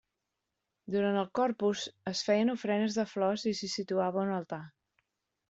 [0.95, 4.63] Durant el Corpus es feien ofrenes de flors i s'hi situava un altar.